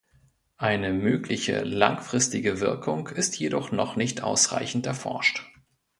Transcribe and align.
Eine 0.57 0.93
mögliche 0.93 1.61
langfristige 1.61 2.59
Wirkung 2.59 3.05
ist 3.09 3.37
jedoch 3.37 3.71
noch 3.71 3.95
nicht 3.95 4.23
ausreichend 4.23 4.87
erforscht. 4.87 5.45